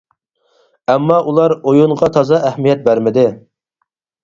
ئەمما 0.93 1.17
ئۇلار 1.27 1.55
ئويۇنغا 1.59 2.11
تازا 2.17 2.41
ئەھمىيەت 2.51 2.83
بەرمىدى. 2.91 3.29